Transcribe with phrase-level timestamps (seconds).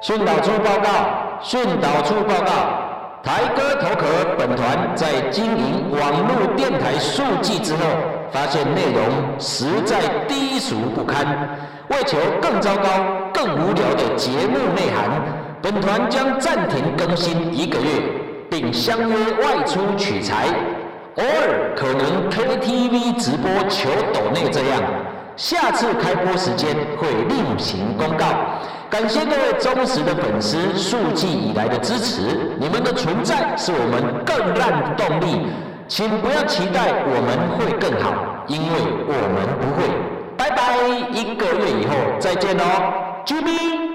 [0.00, 0.90] 训导处报告，
[1.42, 2.52] 训导处报告。
[3.20, 4.06] 台哥头壳
[4.38, 7.80] 本团在经营网络电台数据之后，
[8.30, 9.04] 发现内容
[9.40, 9.96] 实在
[10.28, 11.26] 低俗不堪。
[11.88, 12.88] 为求更糟糕、
[13.34, 15.10] 更无聊的节目内涵，
[15.60, 17.88] 本团将暂停更新一个月，
[18.48, 20.46] 并相约外出取材，
[21.16, 24.80] 偶尔可能 KTV 直播求抖内这样。
[25.38, 28.26] 下次开播时间会另行公告。
[28.90, 35.46] 感谢各位忠实的粉丝数季以来的支持，你们的存在是我们更烂的动力，
[35.86, 38.68] 请不要期待我们会更好，因为
[39.06, 39.88] 我们不会。
[40.36, 40.76] 拜拜，
[41.12, 43.87] 一个月以后再见哦啾咪。